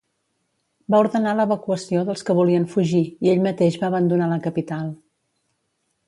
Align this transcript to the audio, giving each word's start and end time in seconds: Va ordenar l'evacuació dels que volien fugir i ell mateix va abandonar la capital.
Va 0.93 1.01
ordenar 1.03 1.33
l'evacuació 1.39 2.01
dels 2.07 2.25
que 2.29 2.35
volien 2.39 2.65
fugir 2.71 3.01
i 3.27 3.31
ell 3.33 3.43
mateix 3.51 3.77
va 3.83 3.91
abandonar 3.93 4.31
la 4.31 4.39
capital. 4.47 4.89